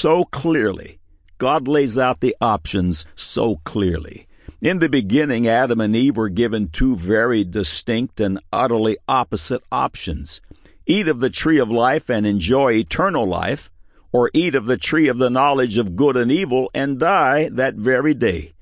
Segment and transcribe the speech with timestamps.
[0.00, 0.98] so clearly.
[1.38, 4.26] God lays out the options so clearly.
[4.60, 10.40] In the beginning, Adam and Eve were given two very distinct and utterly opposite options
[10.86, 13.70] eat of the tree of life and enjoy eternal life,
[14.10, 17.76] or eat of the tree of the knowledge of good and evil and die that
[17.76, 18.52] very day.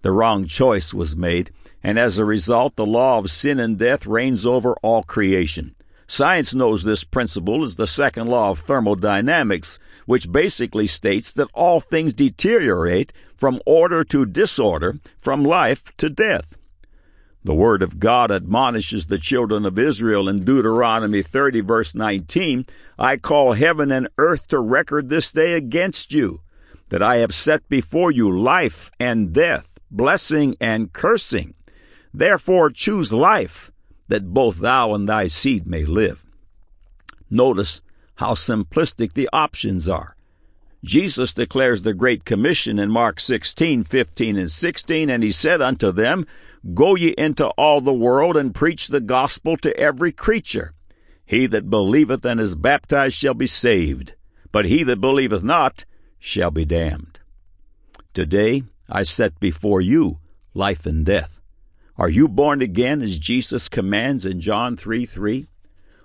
[0.00, 4.06] The wrong choice was made, and as a result, the law of sin and death
[4.06, 5.76] reigns over all creation.
[6.12, 11.80] Science knows this principle as the second law of thermodynamics, which basically states that all
[11.80, 16.54] things deteriorate from order to disorder, from life to death.
[17.42, 22.66] The Word of God admonishes the children of Israel in Deuteronomy 30, verse 19
[22.98, 26.42] I call heaven and earth to record this day against you,
[26.90, 31.54] that I have set before you life and death, blessing and cursing.
[32.12, 33.71] Therefore choose life,
[34.08, 36.24] that both thou and thy seed may live.
[37.30, 37.82] Notice
[38.16, 40.16] how simplistic the options are.
[40.84, 45.92] Jesus declares the Great Commission in Mark 16, 15, and 16, and he said unto
[45.92, 46.26] them,
[46.74, 50.74] Go ye into all the world and preach the gospel to every creature.
[51.24, 54.14] He that believeth and is baptized shall be saved,
[54.50, 55.84] but he that believeth not
[56.18, 57.20] shall be damned.
[58.12, 60.18] Today I set before you
[60.52, 61.40] life and death.
[61.98, 65.46] Are you born again as Jesus commands in John 3 3?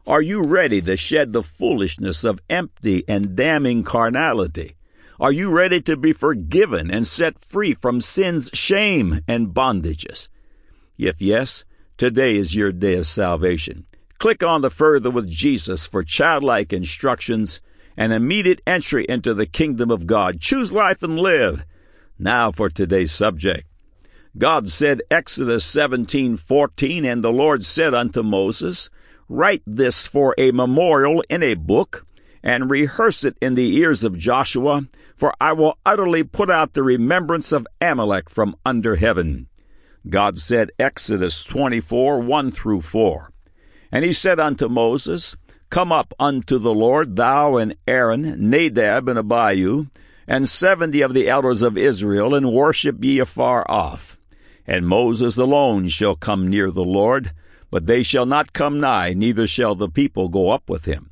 [0.05, 4.75] Are you ready to shed the foolishness of empty and damning carnality?
[5.19, 10.27] Are you ready to be forgiven and set free from sin's shame and bondages?
[10.97, 11.65] If yes,
[11.97, 13.85] today is your day of salvation.
[14.19, 17.61] Click on the Further with Jesus for childlike instructions
[17.95, 20.39] and immediate entry into the kingdom of God.
[20.41, 21.65] Choose life and live.
[22.19, 23.67] Now for today's subject.
[24.37, 28.91] God said Exodus 17:14 and the Lord said unto Moses,
[29.27, 32.05] Write this for a memorial in a book,
[32.43, 34.85] and rehearse it in the ears of Joshua,
[35.15, 39.47] for I will utterly put out the remembrance of Amalek from under heaven.
[40.07, 43.31] God said, Exodus 24, 1 through 4.
[43.91, 45.35] And he said unto Moses,
[45.69, 49.87] Come up unto the Lord, thou and Aaron, Nadab and Abihu,
[50.27, 54.16] and seventy of the elders of Israel, and worship ye afar off.
[54.67, 57.31] And Moses alone shall come near the Lord,
[57.71, 61.11] but they shall not come nigh, neither shall the people go up with him.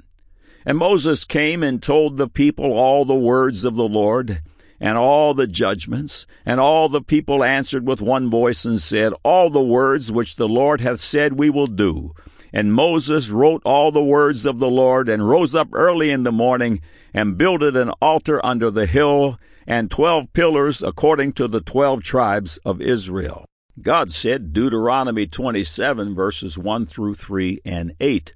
[0.66, 4.42] And Moses came and told the people all the words of the Lord,
[4.80, 9.50] and all the judgments, and all the people answered with one voice and said, All
[9.50, 12.14] the words which the Lord hath said we will do.
[12.52, 16.32] And Moses wrote all the words of the Lord, and rose up early in the
[16.32, 16.82] morning,
[17.14, 22.58] and builded an altar under the hill, and twelve pillars according to the twelve tribes
[22.66, 23.46] of Israel.
[23.82, 28.34] God said, Deuteronomy 27, verses 1 through 3 and 8.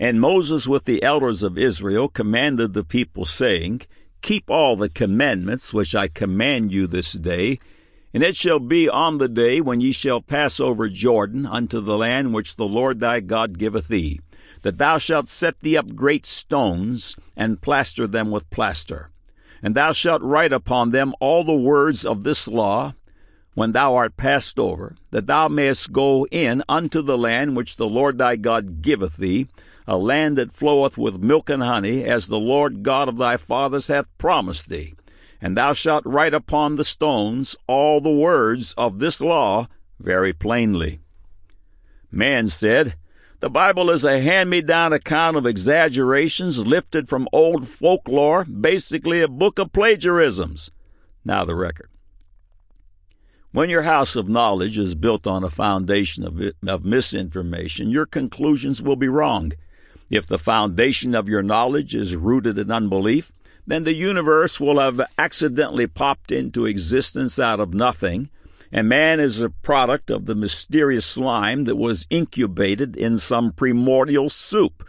[0.00, 3.82] And Moses with the elders of Israel commanded the people, saying,
[4.20, 7.60] Keep all the commandments which I command you this day,
[8.12, 11.96] and it shall be on the day when ye shall pass over Jordan unto the
[11.96, 14.20] land which the Lord thy God giveth thee,
[14.62, 19.10] that thou shalt set thee up great stones, and plaster them with plaster.
[19.62, 22.94] And thou shalt write upon them all the words of this law,
[23.54, 27.88] when thou art passed over, that thou mayest go in unto the land which the
[27.88, 29.48] Lord thy God giveth thee,
[29.86, 33.88] a land that floweth with milk and honey, as the Lord God of thy fathers
[33.88, 34.94] hath promised thee.
[35.40, 39.66] And thou shalt write upon the stones all the words of this law
[39.98, 41.00] very plainly.
[42.12, 42.94] Man said,
[43.40, 49.20] The Bible is a hand me down account of exaggerations lifted from old folklore, basically
[49.20, 50.72] a book of plagiarisms.
[51.24, 51.88] Now the record.
[53.52, 58.82] When your house of knowledge is built on a foundation of, of misinformation, your conclusions
[58.82, 59.52] will be wrong.
[60.10, 63.30] If the foundation of your knowledge is rooted in unbelief,
[63.64, 68.30] then the universe will have accidentally popped into existence out of nothing,
[68.72, 74.28] and man is a product of the mysterious slime that was incubated in some primordial
[74.28, 74.86] soup.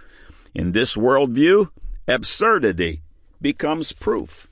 [0.54, 1.70] In this worldview,
[2.08, 3.02] absurdity
[3.42, 4.48] becomes proof.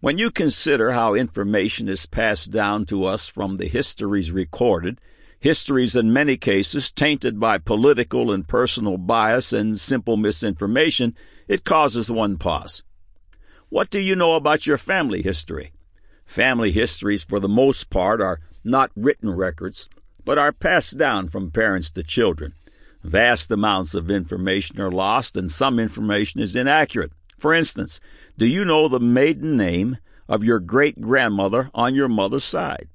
[0.00, 5.00] When you consider how information is passed down to us from the histories recorded,
[5.40, 11.16] histories in many cases tainted by political and personal bias and simple misinformation,
[11.48, 12.82] it causes one pause.
[13.68, 15.72] What do you know about your family history?
[16.28, 19.88] Family histories, for the most part, are not written records,
[20.26, 22.52] but are passed down from parents to children.
[23.02, 27.12] Vast amounts of information are lost, and some information is inaccurate.
[27.38, 27.98] For instance,
[28.36, 29.96] do you know the maiden name
[30.28, 32.88] of your great grandmother on your mother's side?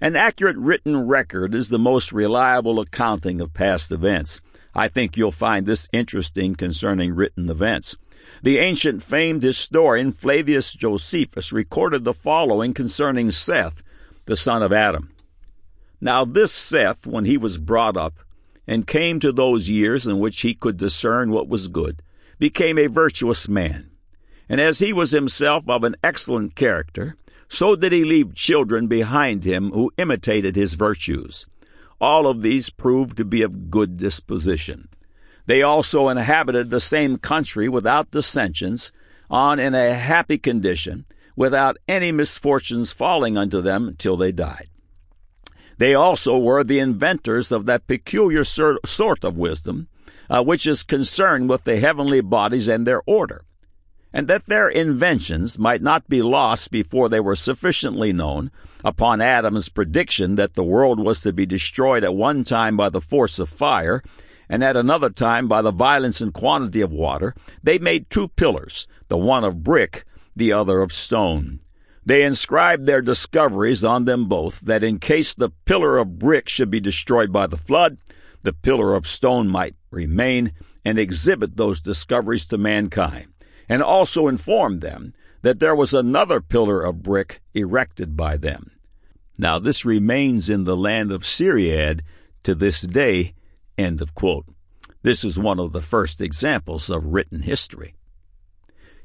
[0.00, 4.40] An accurate written record is the most reliable accounting of past events.
[4.74, 7.98] I think you'll find this interesting concerning written events.
[8.42, 13.82] The ancient famed historian Flavius Josephus recorded the following concerning Seth,
[14.26, 15.10] the son of Adam.
[16.00, 18.20] Now this Seth, when he was brought up,
[18.66, 22.02] and came to those years in which he could discern what was good,
[22.38, 23.90] became a virtuous man.
[24.48, 27.16] And as he was himself of an excellent character,
[27.48, 31.46] so did he leave children behind him who imitated his virtues.
[32.00, 34.88] All of these proved to be of good disposition.
[35.46, 38.92] They also inhabited the same country without dissensions,
[39.30, 41.06] on in a happy condition,
[41.36, 44.68] without any misfortunes falling unto them till they died.
[45.78, 49.88] They also were the inventors of that peculiar sort of wisdom
[50.28, 53.44] uh, which is concerned with the heavenly bodies and their order,
[54.12, 58.50] and that their inventions might not be lost before they were sufficiently known,
[58.84, 63.00] upon Adam's prediction that the world was to be destroyed at one time by the
[63.00, 64.02] force of fire,
[64.48, 68.86] and at another time by the violence and quantity of water, they made two pillars,
[69.08, 70.04] the one of brick,
[70.36, 71.60] the other of stone.
[72.06, 76.70] They inscribed their discoveries on them both, that in case the pillar of brick should
[76.70, 77.98] be destroyed by the flood,
[78.42, 80.52] the pillar of stone might remain
[80.84, 83.28] and exhibit those discoveries to mankind,
[83.68, 88.72] and also informed them that there was another pillar of brick erected by them.
[89.38, 92.02] Now this remains in the land of Siriad
[92.42, 93.34] to this day.
[93.76, 94.46] End of quote.
[95.02, 97.94] This is one of the first examples of written history.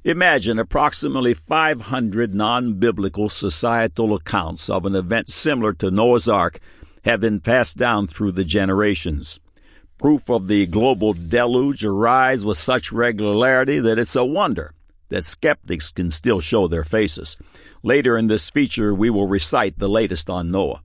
[0.03, 6.59] Imagine approximately 500 non biblical societal accounts of an event similar to Noah's Ark
[7.03, 9.39] have been passed down through the generations.
[9.97, 14.73] Proof of the global deluge arise with such regularity that it's a wonder
[15.09, 17.35] that skeptics can still show their faces.
[17.83, 20.81] Later in this feature, we will recite the latest on Noah.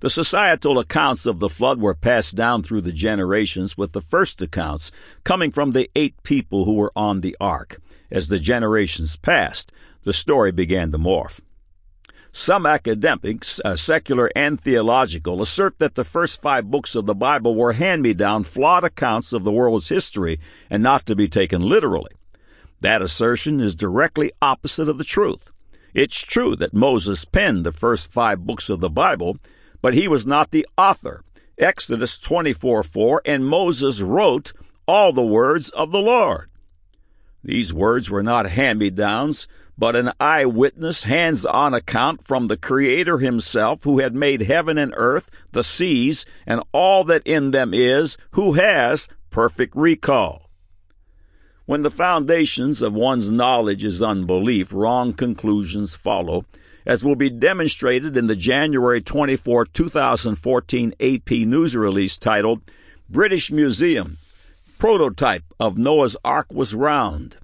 [0.00, 4.42] The societal accounts of the flood were passed down through the generations, with the first
[4.42, 4.92] accounts
[5.24, 7.80] coming from the eight people who were on the ark.
[8.10, 9.72] As the generations passed,
[10.04, 11.40] the story began to morph.
[12.30, 17.54] Some academics, uh, secular and theological, assert that the first five books of the Bible
[17.54, 20.38] were hand me down, flawed accounts of the world's history
[20.68, 22.12] and not to be taken literally.
[22.82, 25.50] That assertion is directly opposite of the truth.
[25.94, 29.38] It's true that Moses penned the first five books of the Bible,
[29.80, 31.22] but he was not the author.
[31.58, 34.52] Exodus 24 4, and Moses wrote
[34.86, 36.50] all the words of the Lord.
[37.42, 42.56] These words were not hand me downs, but an eyewitness, hands on account from the
[42.56, 47.72] Creator Himself, who had made heaven and earth, the seas, and all that in them
[47.72, 50.50] is, who has perfect recall.
[51.66, 56.44] When the foundations of one's knowledge is unbelief, wrong conclusions follow,
[56.86, 62.62] as will be demonstrated in the January 24, 2014 AP news release titled
[63.10, 64.18] British Museum
[64.78, 67.38] Prototype of Noah's Ark was round.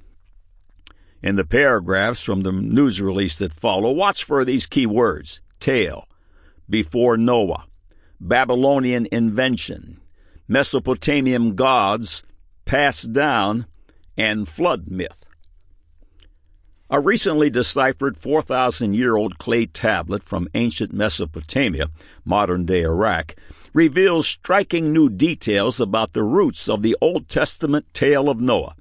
[1.22, 6.06] In the paragraphs from the news release that follow, watch for these key words tale,
[6.68, 7.66] before Noah,
[8.20, 10.00] Babylonian invention,
[10.46, 12.22] Mesopotamian gods,
[12.64, 13.66] passed down,
[14.16, 15.24] and flood myth.
[16.94, 21.86] A recently deciphered 4,000 year old clay tablet from ancient Mesopotamia,
[22.22, 23.34] modern day Iraq,
[23.72, 28.74] reveals striking new details about the roots of the Old Testament tale of Noah.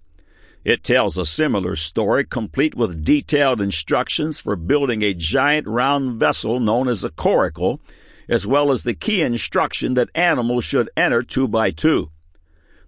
[0.65, 6.59] It tells a similar story, complete with detailed instructions for building a giant round vessel
[6.59, 7.79] known as a coracle,
[8.27, 12.11] as well as the key instruction that animals should enter two by two.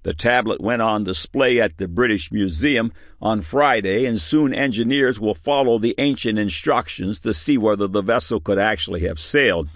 [0.03, 2.91] The tablet went on display at the British Museum
[3.21, 8.41] on Friday, and soon engineers will follow the ancient instructions to see whether the vessel
[8.41, 9.69] could actually have sailed.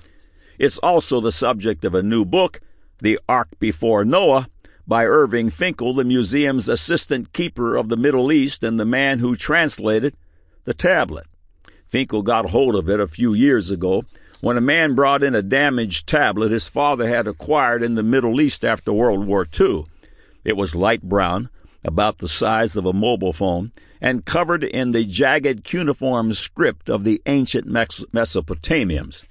[0.59, 2.59] It's also the subject of a new book,
[3.01, 4.49] The Ark Before Noah,
[4.85, 9.35] by Irving Finkel, the museum's assistant keeper of the Middle East and the man who
[9.35, 10.13] translated
[10.65, 11.25] the tablet.
[11.87, 14.03] Finkel got hold of it a few years ago
[14.41, 18.41] when a man brought in a damaged tablet his father had acquired in the Middle
[18.41, 19.85] East after World War II.
[20.47, 21.49] It was light brown,
[21.83, 27.03] about the size of a mobile phone, and covered in the jagged cuneiform script of
[27.03, 29.27] the ancient Mesopotamians.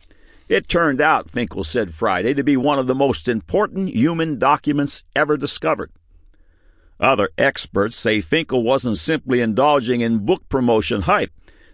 [0.47, 5.07] It turned out, Finkel said Friday, to be one of the most important human documents
[5.17, 5.91] ever discovered.
[7.01, 11.33] Other experts say Finkel wasn't simply indulging in book promotion hype.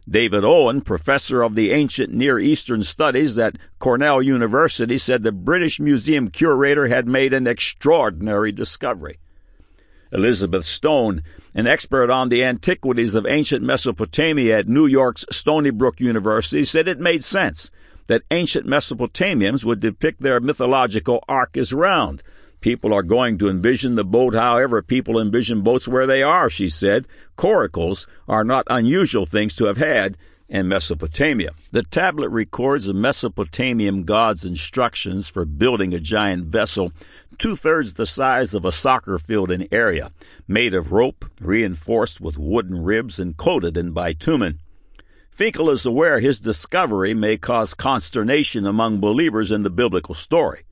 [0.08, 5.80] David Owen, professor of the ancient Near Eastern studies at Cornell University, said the British
[5.80, 9.18] Museum curator had made an extraordinary discovery.
[10.12, 11.22] Elizabeth Stone,
[11.54, 16.86] an expert on the antiquities of ancient Mesopotamia at New York's Stony Brook University, said
[16.88, 17.70] it made sense
[18.06, 22.22] that ancient Mesopotamians would depict their mythological ark as round,
[22.62, 26.68] People are going to envision the boat however people envision boats where they are, she
[26.68, 27.08] said.
[27.34, 30.16] Coracles are not unusual things to have had
[30.52, 31.52] in Mesopotamia.
[31.70, 36.92] The tablet records the Mesopotamian god's instructions for building a giant vessel
[37.38, 40.12] two thirds the size of a soccer field in area,
[40.46, 44.58] made of rope, reinforced with wooden ribs, and coated in bitumen.
[45.30, 50.64] Finkel is aware his discovery may cause consternation among believers in the biblical story.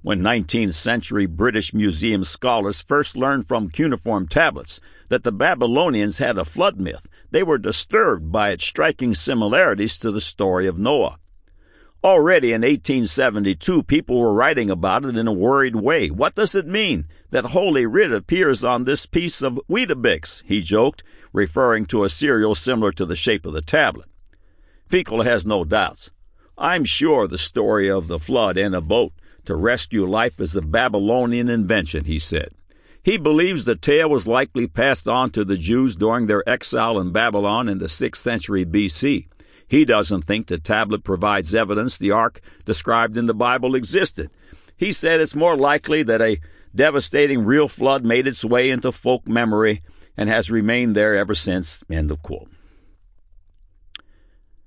[0.00, 6.38] When 19th century British Museum scholars first learned from cuneiform tablets that the Babylonians had
[6.38, 11.18] a flood myth, they were disturbed by its striking similarities to the story of Noah.
[12.04, 16.08] Already in 1872, people were writing about it in a worried way.
[16.08, 20.44] What does it mean that Holy Writ appears on this piece of Weetabix?
[20.46, 24.06] He joked, referring to a cereal similar to the shape of the tablet.
[24.86, 26.10] Finkel has no doubts.
[26.56, 29.12] I'm sure the story of the flood and a boat
[29.46, 32.50] to rescue life is a Babylonian invention, he said.
[33.08, 37.10] He believes the tale was likely passed on to the Jews during their exile in
[37.10, 39.28] Babylon in the 6th century BC.
[39.66, 44.30] He doesn't think the tablet provides evidence the ark described in the Bible existed.
[44.76, 46.38] He said it's more likely that a
[46.74, 49.82] devastating real flood made its way into folk memory
[50.14, 51.82] and has remained there ever since.
[51.88, 52.50] End of quote.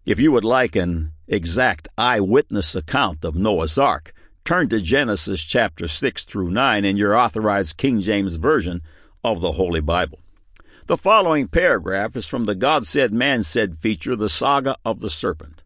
[0.04, 5.88] If you would like an exact eyewitness account of Noah's Ark, Turn to Genesis chapter
[5.88, 8.82] 6 through 9 in your authorized King James Version
[9.24, 10.20] of the Holy Bible.
[10.88, 15.12] The following paragraph is from the God Said, Man Said feature, The Saga of the
[15.12, 15.62] Serpent.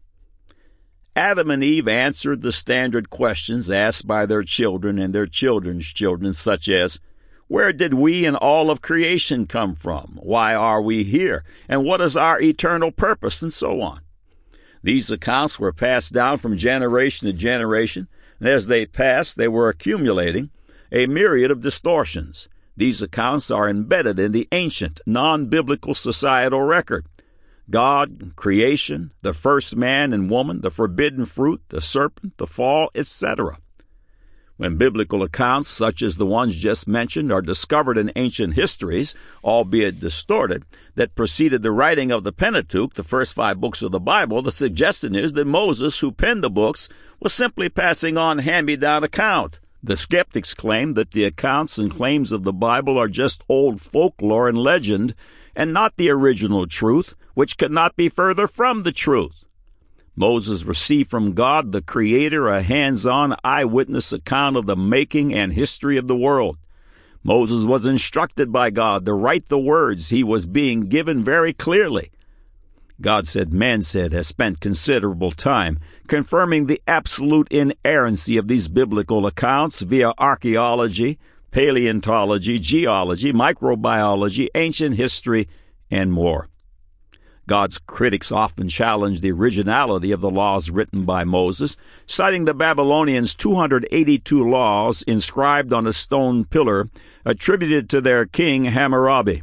[1.16, 6.34] Adam and Eve answered the standard questions asked by their children and their children's children,
[6.34, 7.00] such as,
[7.48, 10.18] Where did we and all of creation come from?
[10.22, 11.44] Why are we here?
[11.66, 13.40] And what is our eternal purpose?
[13.40, 14.00] And so on.
[14.82, 18.06] These accounts were passed down from generation to generation,
[18.40, 20.50] as they passed, they were accumulating
[20.92, 22.48] a myriad of distortions.
[22.76, 27.06] These accounts are embedded in the ancient, non biblical societal record.
[27.68, 33.58] God, creation, the first man and woman, the forbidden fruit, the serpent, the fall, etc.
[34.58, 40.00] When biblical accounts, such as the ones just mentioned, are discovered in ancient histories, albeit
[40.00, 44.40] distorted, that preceded the writing of the Pentateuch, the first five books of the Bible,
[44.40, 46.88] the suggestion is that Moses, who penned the books,
[47.20, 49.60] was simply passing on hand-me-down account.
[49.82, 54.48] The skeptics claim that the accounts and claims of the Bible are just old folklore
[54.48, 55.14] and legend,
[55.54, 59.45] and not the original truth, which could not be further from the truth.
[60.18, 65.98] Moses received from God, the Creator, a hands-on eyewitness account of the making and history
[65.98, 66.56] of the world.
[67.22, 72.10] Moses was instructed by God to write the words he was being given very clearly.
[72.98, 79.26] God said, man said, has spent considerable time confirming the absolute inerrancy of these biblical
[79.26, 81.18] accounts via archaeology,
[81.50, 85.46] paleontology, geology, microbiology, ancient history,
[85.90, 86.48] and more.
[87.48, 91.76] God's critics often challenge the originality of the laws written by Moses,
[92.06, 96.88] citing the Babylonians' 282 laws inscribed on a stone pillar
[97.24, 99.42] attributed to their king Hammurabi.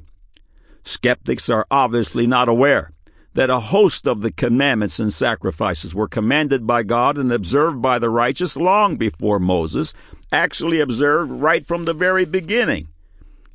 [0.84, 2.92] Skeptics are obviously not aware
[3.34, 8.00] that a host of the commandments and sacrifices were commanded by God and observed by
[8.00, 9.94] the righteous long before Moses,
[10.32, 12.90] actually observed right from the very beginning.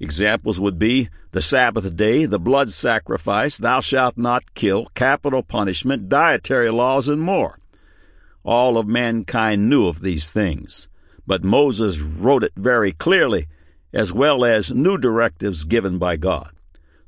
[0.01, 6.09] Examples would be the Sabbath day, the blood sacrifice, thou shalt not kill, capital punishment,
[6.09, 7.59] dietary laws, and more.
[8.45, 10.89] All of mankind knew of these things,
[11.27, 13.47] but Moses wrote it very clearly,
[13.93, 16.53] as well as new directives given by God.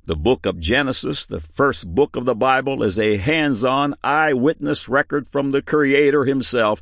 [0.06, 4.88] The book of Genesis, the first book of the Bible, is a hands on eyewitness
[4.88, 6.80] record from the Creator Himself.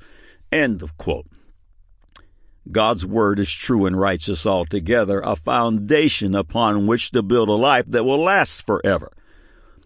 [0.50, 1.26] End of quote.
[2.70, 7.86] God's word is true and righteous altogether, a foundation upon which to build a life
[7.88, 9.10] that will last forever.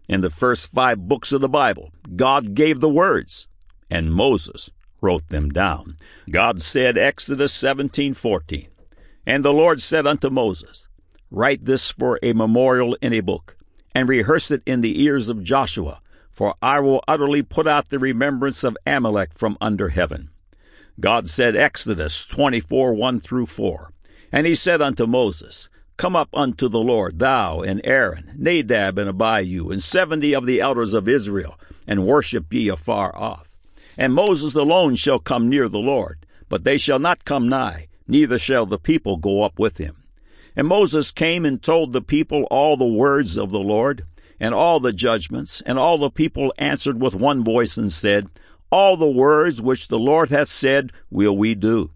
[0.09, 3.47] In the first five books of the Bible, God gave the words,
[3.91, 4.71] and Moses
[5.01, 5.97] wrote them down.
[6.31, 8.69] God said, Exodus 17:14,
[9.27, 10.89] And the Lord said unto Moses,
[11.31, 13.57] Write this for a memorial in a book,
[13.95, 17.99] and rehearse it in the ears of Joshua, for I will utterly put out the
[17.99, 20.31] remembrance of Amalek from under heaven.
[21.01, 23.93] God said, Exodus 24, 1 through 4.
[24.31, 29.09] And he said unto Moses, Come up unto the Lord, thou and Aaron, Nadab and
[29.09, 33.49] Abihu, and seventy of the elders of Israel, and worship ye afar off.
[33.97, 38.39] And Moses alone shall come near the Lord, but they shall not come nigh, neither
[38.39, 40.03] shall the people go up with him.
[40.57, 44.05] And Moses came and told the people all the words of the Lord,
[44.41, 48.29] and all the judgments, and all the people answered with one voice and said,
[48.73, 51.91] All the words which the Lord hath said will we do.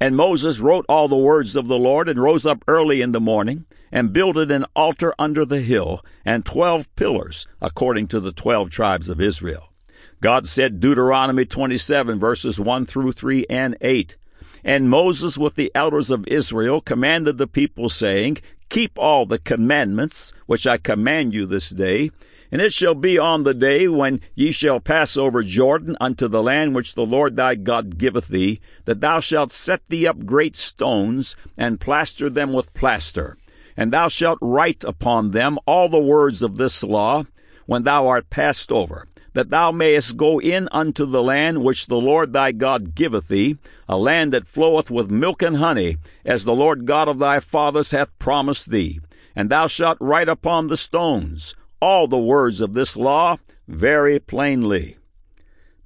[0.00, 3.20] And Moses wrote all the words of the Lord, and rose up early in the
[3.20, 8.70] morning, and builded an altar under the hill, and twelve pillars, according to the twelve
[8.70, 9.72] tribes of Israel.
[10.20, 14.16] God said, Deuteronomy 27, verses 1 through 3 and 8.
[14.64, 20.32] And Moses with the elders of Israel commanded the people, saying, Keep all the commandments
[20.46, 22.10] which I command you this day,
[22.50, 26.42] and it shall be on the day when ye shall pass over Jordan unto the
[26.42, 30.56] land which the Lord thy God giveth thee, that thou shalt set thee up great
[30.56, 33.36] stones, and plaster them with plaster.
[33.76, 37.24] And thou shalt write upon them all the words of this law,
[37.66, 42.00] when thou art passed over, that thou mayest go in unto the land which the
[42.00, 46.54] Lord thy God giveth thee, a land that floweth with milk and honey, as the
[46.54, 49.00] Lord God of thy fathers hath promised thee.
[49.34, 51.54] And thou shalt write upon the stones
[51.86, 53.36] all the words of this law
[53.68, 54.96] very plainly.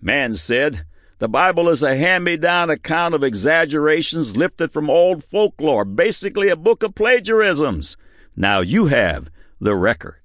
[0.01, 0.87] Man said,
[1.19, 6.49] the Bible is a hand me down account of exaggerations lifted from old folklore, basically
[6.49, 7.99] a book of plagiarisms.
[8.35, 9.31] Now you have
[9.61, 10.20] the record.